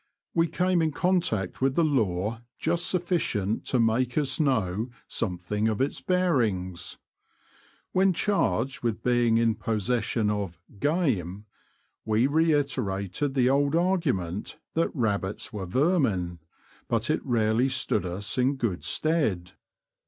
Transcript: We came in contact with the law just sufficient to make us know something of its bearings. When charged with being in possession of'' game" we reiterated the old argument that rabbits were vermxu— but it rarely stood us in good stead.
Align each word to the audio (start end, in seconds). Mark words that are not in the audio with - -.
We 0.33 0.47
came 0.47 0.81
in 0.81 0.93
contact 0.93 1.61
with 1.61 1.75
the 1.75 1.83
law 1.83 2.41
just 2.57 2.87
sufficient 2.87 3.65
to 3.65 3.79
make 3.79 4.17
us 4.17 4.39
know 4.39 4.89
something 5.07 5.67
of 5.67 5.79
its 5.79 6.01
bearings. 6.01 6.97
When 7.91 8.11
charged 8.11 8.81
with 8.81 9.03
being 9.03 9.37
in 9.37 9.53
possession 9.53 10.31
of'' 10.31 10.59
game" 10.89 11.45
we 12.03 12.25
reiterated 12.25 13.35
the 13.35 13.51
old 13.51 13.75
argument 13.75 14.57
that 14.73 14.89
rabbits 14.95 15.53
were 15.53 15.67
vermxu— 15.67 16.39
but 16.89 17.11
it 17.11 17.23
rarely 17.23 17.69
stood 17.69 18.03
us 18.03 18.39
in 18.39 18.55
good 18.55 18.83
stead. 18.83 19.51